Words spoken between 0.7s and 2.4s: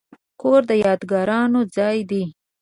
یادګارونو ځای دی.